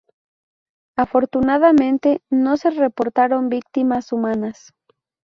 Afortunadamente, 0.97 2.23
no 2.31 2.57
se 2.57 2.71
reportaron 2.71 3.49
víctimas 3.49 4.11
humanas. 4.11 4.73